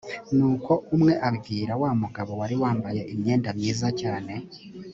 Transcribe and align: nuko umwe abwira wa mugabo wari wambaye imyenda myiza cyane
nuko 0.37 0.71
umwe 0.95 1.13
abwira 1.29 1.71
wa 1.81 1.91
mugabo 2.01 2.31
wari 2.39 2.55
wambaye 2.61 3.01
imyenda 3.13 3.49
myiza 3.57 3.87
cyane 4.01 4.33